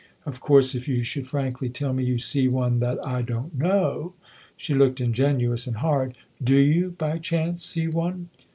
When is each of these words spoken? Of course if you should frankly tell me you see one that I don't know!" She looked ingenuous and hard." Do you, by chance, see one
Of 0.25 0.39
course 0.39 0.73
if 0.73 0.87
you 0.87 1.03
should 1.03 1.27
frankly 1.27 1.69
tell 1.69 1.93
me 1.93 2.03
you 2.03 2.17
see 2.17 2.47
one 2.47 2.79
that 2.79 2.97
I 3.05 3.21
don't 3.21 3.55
know!" 3.55 4.13
She 4.57 4.73
looked 4.73 4.99
ingenuous 4.99 5.67
and 5.67 5.75
hard." 5.77 6.15
Do 6.43 6.57
you, 6.57 6.95
by 6.97 7.19
chance, 7.19 7.63
see 7.63 7.87
one 7.87 8.29